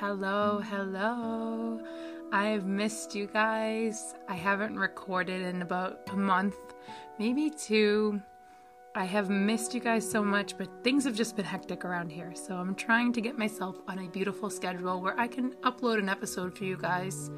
[0.00, 1.78] hello, hello.
[2.32, 4.14] I've missed you guys.
[4.28, 6.56] I haven't recorded in about a month,
[7.18, 8.22] maybe two.
[8.94, 12.32] I have missed you guys so much, but things have just been hectic around here.
[12.34, 16.08] So I'm trying to get myself on a beautiful schedule where I can upload an
[16.08, 17.30] episode for you guys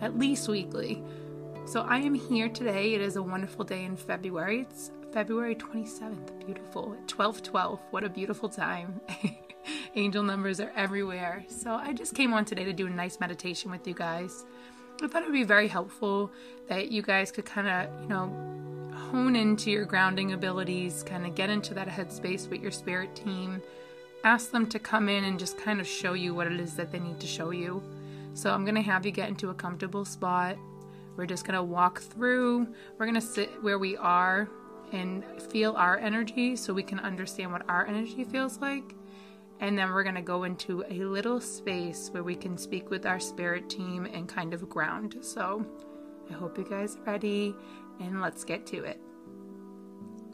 [0.00, 1.04] at least weekly.
[1.66, 2.94] So I am here today.
[2.94, 4.62] It is a wonderful day in February.
[4.62, 6.46] It's February 27th.
[6.46, 6.96] Beautiful.
[7.06, 7.80] 12 12.
[7.90, 8.98] What a beautiful time.
[9.94, 11.44] Angel numbers are everywhere.
[11.48, 14.44] So I just came on today to do a nice meditation with you guys.
[15.02, 16.30] I thought it would be very helpful
[16.68, 18.26] that you guys could kind of, you know,
[19.10, 23.60] hone into your grounding abilities, kind of get into that headspace with your spirit team.
[24.24, 26.92] Ask them to come in and just kind of show you what it is that
[26.92, 27.82] they need to show you.
[28.34, 30.56] So I'm going to have you get into a comfortable spot.
[31.16, 32.68] We're just going to walk through.
[32.96, 34.48] We're going to sit where we are
[34.92, 38.94] and feel our energy so we can understand what our energy feels like.
[39.62, 43.06] And then we're going to go into a little space where we can speak with
[43.06, 45.18] our spirit team and kind of ground.
[45.20, 45.64] So
[46.28, 47.54] I hope you guys are ready
[48.00, 49.00] and let's get to it.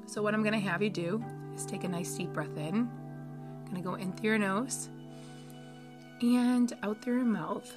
[0.07, 1.23] So, what I'm going to have you do
[1.55, 2.89] is take a nice deep breath in.
[2.89, 4.89] I'm going to go in through your nose
[6.23, 7.71] and out through your mouth.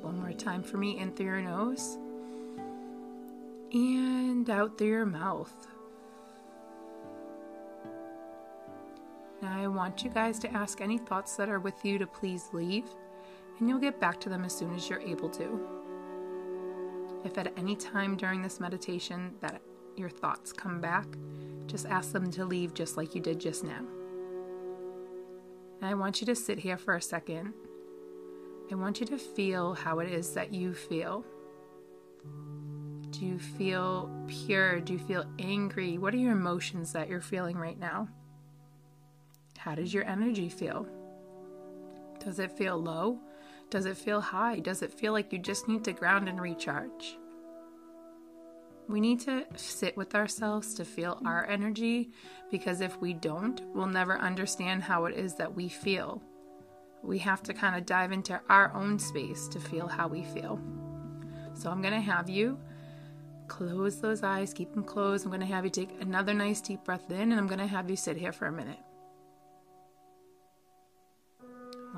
[0.00, 1.98] One more time for me in through your nose
[3.74, 5.52] and out through your mouth.
[9.48, 12.86] I want you guys to ask any thoughts that are with you to please leave,
[13.58, 15.60] and you'll get back to them as soon as you're able to.
[17.24, 19.60] If at any time during this meditation that
[19.96, 21.06] your thoughts come back,
[21.66, 23.84] just ask them to leave just like you did just now.
[25.80, 27.52] And I want you to sit here for a second.
[28.70, 31.24] I want you to feel how it is that you feel.
[33.10, 34.80] Do you feel pure?
[34.80, 35.98] Do you feel angry?
[35.98, 38.08] What are your emotions that you're feeling right now?
[39.66, 40.86] How does your energy feel?
[42.24, 43.18] Does it feel low?
[43.68, 44.60] Does it feel high?
[44.60, 47.18] Does it feel like you just need to ground and recharge?
[48.88, 52.10] We need to sit with ourselves to feel our energy
[52.48, 56.22] because if we don't, we'll never understand how it is that we feel.
[57.02, 60.60] We have to kind of dive into our own space to feel how we feel.
[61.54, 62.56] So I'm going to have you
[63.48, 65.24] close those eyes, keep them closed.
[65.24, 67.66] I'm going to have you take another nice deep breath in, and I'm going to
[67.66, 68.78] have you sit here for a minute.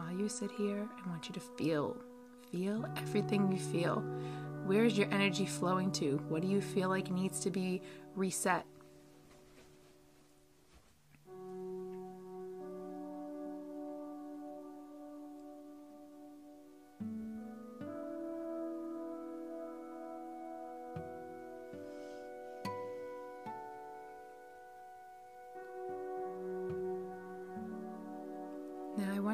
[0.08, 1.94] While you sit here, I want you to feel.
[2.50, 4.02] Feel everything you feel.
[4.64, 6.16] Where is your energy flowing to?
[6.30, 7.82] What do you feel like needs to be
[8.14, 8.64] reset?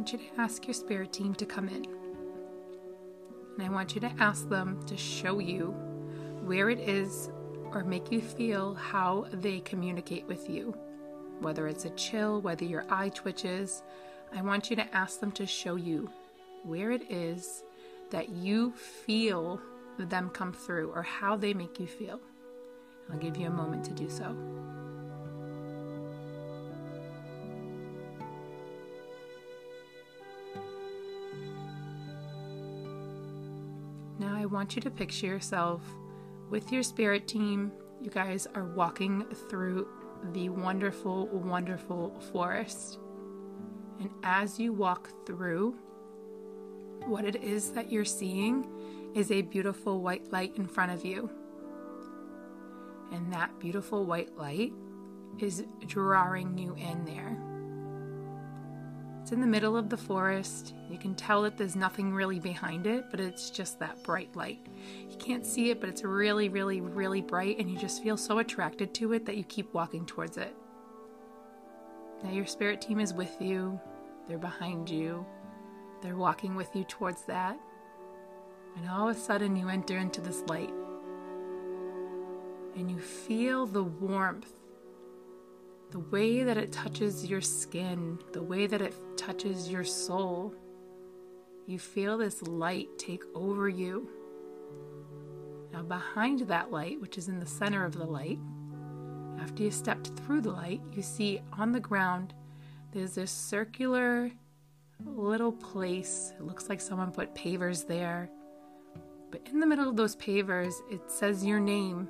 [0.05, 1.87] Want you to ask your spirit team to come in.
[3.55, 5.69] And I want you to ask them to show you
[6.45, 7.31] where it is
[7.73, 10.77] or make you feel how they communicate with you.
[11.41, 13.83] Whether it's a chill, whether your eye twitches,
[14.37, 16.11] I want you to ask them to show you
[16.65, 17.63] where it is
[18.11, 19.59] that you feel
[19.97, 22.21] them come through or how they make you feel.
[23.11, 24.37] I'll give you a moment to do so.
[34.45, 35.81] I want you to picture yourself
[36.51, 37.73] with your spirit team.
[38.03, 39.89] You guys are walking through
[40.35, 42.99] the wonderful, wonderful forest.
[44.01, 45.77] And as you walk through,
[47.07, 48.67] what it is that you're seeing
[49.15, 51.31] is a beautiful white light in front of you.
[53.13, 54.75] And that beautiful white light
[55.39, 57.54] is drawing you in there.
[59.25, 60.75] It's in the middle of the forest.
[60.91, 64.67] You can tell that there's nothing really behind it, but it's just that bright light.
[65.09, 68.41] You can't see it, but it's really, really, really bright, and you just feel so
[68.41, 70.55] attracted to it that you keep walking towards it.
[72.23, 73.81] Now, your spirit team is with you,
[74.29, 75.25] they're behind you,
[76.03, 77.59] they're walking with you towards that.
[78.77, 80.75] And all of a sudden, you enter into this light.
[82.77, 84.53] And you feel the warmth
[85.95, 90.53] the way that it touches your skin, the way that it touches your soul.
[91.69, 94.11] You feel this light take over you.
[95.73, 98.41] Now, behind that light, which is in the center of the light,
[99.41, 102.35] after you stepped through the light, you see on the ground
[102.93, 104.33] there's this circular
[105.05, 106.33] little place.
[106.37, 108.29] It looks like someone put pavers there.
[109.31, 112.09] But in the middle of those pavers, it says your name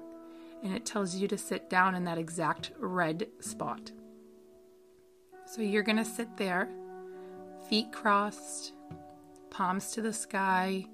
[0.65, 3.93] and it tells you to sit down in that exact red spot.
[5.47, 6.69] So you're going to sit there,
[7.69, 8.73] feet crossed,
[9.51, 10.87] palms to the sky,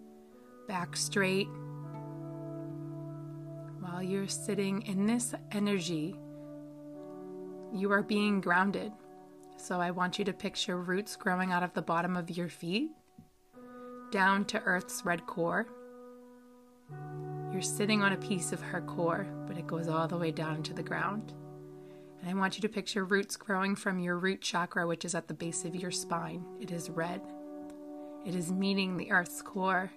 [0.67, 1.49] back straight.
[3.81, 6.17] While you're sitting in this energy,
[7.73, 8.93] you are being grounded.
[9.57, 12.91] So I want you to picture roots growing out of the bottom of your feet
[14.11, 15.69] down to Earth's red core.
[17.53, 20.57] You're sitting on a piece of her core, but it goes all the way down
[20.57, 21.33] into the ground.
[22.21, 25.27] And I want you to picture roots growing from your root chakra, which is at
[25.27, 26.45] the base of your spine.
[26.61, 27.21] It is red.
[28.25, 29.91] It is meeting the Earth's core.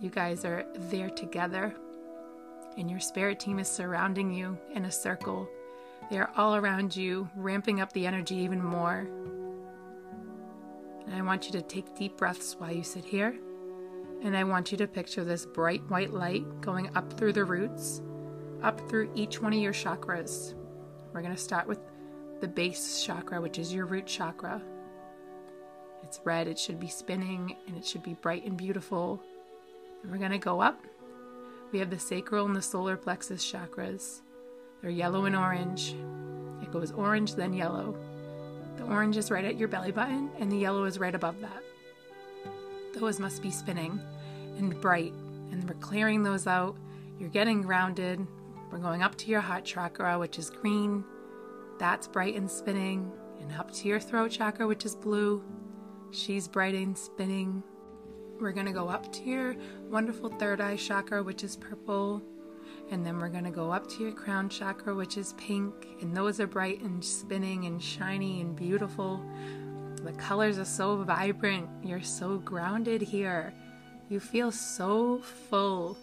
[0.00, 1.74] You guys are there together,
[2.76, 5.48] and your spirit team is surrounding you in a circle.
[6.10, 9.06] They are all around you, ramping up the energy even more.
[11.06, 13.36] And I want you to take deep breaths while you sit here.
[14.24, 18.00] And I want you to picture this bright white light going up through the roots,
[18.62, 20.54] up through each one of your chakras.
[21.12, 21.78] We're going to start with
[22.40, 24.62] the base chakra, which is your root chakra.
[26.02, 29.20] It's red, it should be spinning, and it should be bright and beautiful.
[30.02, 30.82] And we're going to go up.
[31.70, 34.22] We have the sacral and the solar plexus chakras.
[34.80, 35.94] They're yellow and orange.
[36.62, 37.94] It goes orange, then yellow.
[38.78, 41.62] The orange is right at your belly button, and the yellow is right above that.
[42.94, 44.00] Those must be spinning
[44.56, 45.12] and bright,
[45.50, 46.76] and we're clearing those out.
[47.18, 48.26] You're getting grounded.
[48.70, 51.04] We're going up to your heart chakra, which is green.
[51.78, 53.12] That's bright and spinning.
[53.40, 55.42] And up to your throat chakra, which is blue.
[56.10, 57.62] She's bright and spinning.
[58.40, 59.54] We're going to go up to your
[59.90, 62.22] wonderful third eye chakra, which is purple.
[62.90, 65.72] And then we're going to go up to your crown chakra, which is pink.
[66.00, 69.24] And those are bright and spinning and shiny and beautiful.
[70.02, 71.68] The colors are so vibrant.
[71.82, 73.54] You're so grounded here.
[74.08, 75.96] You feel so full.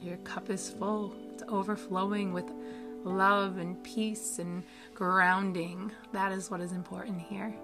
[0.00, 1.14] Your cup is full.
[1.32, 2.50] It's overflowing with
[3.04, 4.62] love and peace and
[4.94, 5.90] grounding.
[6.12, 7.54] That is what is important here.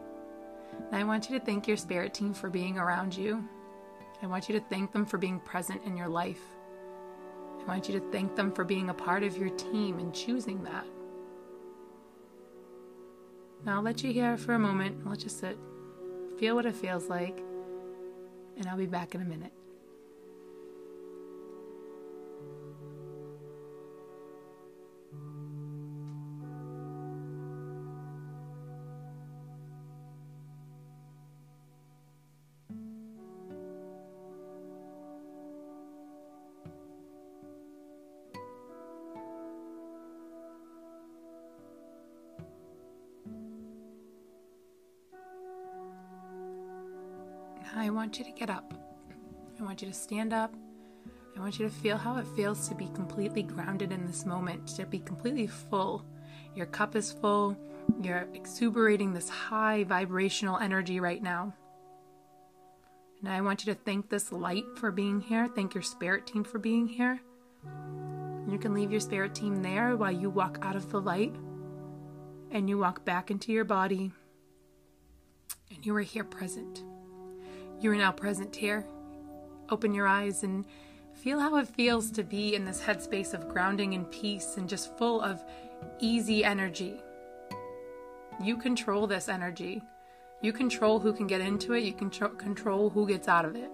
[0.90, 3.46] And I want you to thank your spirit team for being around you.
[4.22, 6.40] I want you to thank them for being present in your life.
[7.60, 10.62] I want you to thank them for being a part of your team and choosing
[10.64, 10.86] that.
[13.64, 15.06] Now I'll let you hear for a moment.
[15.06, 15.58] Let's just sit,
[16.38, 17.42] feel what it feels like,
[18.56, 19.52] and I'll be back in a minute.
[47.76, 48.72] I want you to get up.
[49.58, 50.54] I want you to stand up.
[51.36, 54.68] I want you to feel how it feels to be completely grounded in this moment,
[54.76, 56.04] to be completely full.
[56.54, 57.56] Your cup is full.
[58.00, 61.52] You're exuberating this high vibrational energy right now.
[63.20, 65.48] And I want you to thank this light for being here.
[65.48, 67.20] Thank your spirit team for being here.
[68.48, 71.34] You can leave your spirit team there while you walk out of the light
[72.52, 74.12] and you walk back into your body
[75.74, 76.84] and you are here present.
[77.84, 78.82] You are now present here.
[79.68, 80.64] Open your eyes and
[81.12, 84.96] feel how it feels to be in this headspace of grounding and peace and just
[84.96, 85.44] full of
[86.00, 87.02] easy energy.
[88.42, 89.82] You control this energy.
[90.40, 93.70] You control who can get into it, you can control who gets out of it.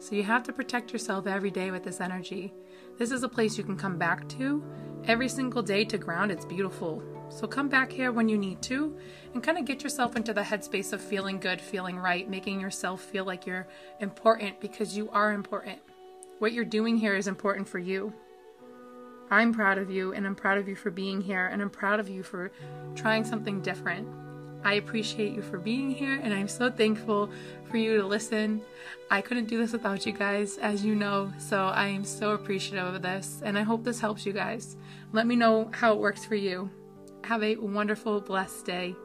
[0.00, 2.52] So you have to protect yourself every day with this energy.
[2.96, 4.62] This is a place you can come back to
[5.06, 6.30] every single day to ground.
[6.30, 7.02] It's beautiful.
[7.28, 8.96] So come back here when you need to
[9.32, 13.02] and kind of get yourself into the headspace of feeling good, feeling right, making yourself
[13.02, 13.66] feel like you're
[13.98, 15.80] important because you are important.
[16.38, 18.12] What you're doing here is important for you.
[19.30, 21.98] I'm proud of you and I'm proud of you for being here and I'm proud
[21.98, 22.52] of you for
[22.94, 24.06] trying something different.
[24.64, 27.30] I appreciate you for being here and I'm so thankful
[27.70, 28.62] for you to listen.
[29.10, 32.94] I couldn't do this without you guys, as you know, so I am so appreciative
[32.94, 34.76] of this and I hope this helps you guys.
[35.12, 36.70] Let me know how it works for you.
[37.24, 38.96] Have a wonderful, blessed day.